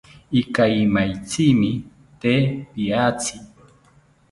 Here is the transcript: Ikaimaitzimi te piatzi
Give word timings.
Ikaimaitzimi 0.41 1.69
te 2.19 2.33
piatzi 2.71 3.35